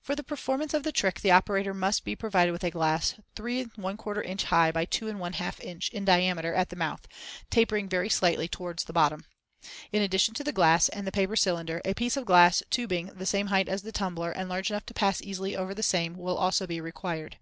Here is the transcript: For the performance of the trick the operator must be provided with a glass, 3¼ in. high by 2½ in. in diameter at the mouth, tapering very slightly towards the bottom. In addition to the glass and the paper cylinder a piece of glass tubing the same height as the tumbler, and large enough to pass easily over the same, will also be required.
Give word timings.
For 0.00 0.14
the 0.14 0.22
performance 0.24 0.72
of 0.72 0.82
the 0.82 0.92
trick 0.92 1.20
the 1.20 1.30
operator 1.30 1.74
must 1.74 2.02
be 2.02 2.16
provided 2.16 2.52
with 2.52 2.64
a 2.64 2.70
glass, 2.70 3.16
3¼ 3.36 4.24
in. 4.24 4.38
high 4.38 4.72
by 4.72 4.86
2½ 4.86 5.60
in. 5.60 5.80
in 5.92 6.06
diameter 6.06 6.54
at 6.54 6.70
the 6.70 6.76
mouth, 6.76 7.06
tapering 7.50 7.86
very 7.86 8.08
slightly 8.08 8.48
towards 8.48 8.84
the 8.84 8.94
bottom. 8.94 9.26
In 9.92 10.00
addition 10.00 10.32
to 10.36 10.42
the 10.42 10.52
glass 10.52 10.88
and 10.88 11.06
the 11.06 11.12
paper 11.12 11.36
cylinder 11.36 11.82
a 11.84 11.92
piece 11.92 12.16
of 12.16 12.24
glass 12.24 12.62
tubing 12.70 13.08
the 13.12 13.26
same 13.26 13.48
height 13.48 13.68
as 13.68 13.82
the 13.82 13.92
tumbler, 13.92 14.30
and 14.32 14.48
large 14.48 14.70
enough 14.70 14.86
to 14.86 14.94
pass 14.94 15.20
easily 15.20 15.54
over 15.54 15.74
the 15.74 15.82
same, 15.82 16.14
will 16.16 16.38
also 16.38 16.66
be 16.66 16.80
required. 16.80 17.36